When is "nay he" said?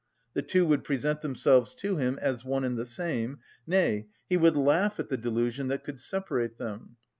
3.67-4.35